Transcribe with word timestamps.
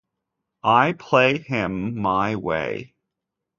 I 0.63 0.93
play 0.93 1.37
him 1.37 1.95
my 2.01 2.35
way. 2.35 2.95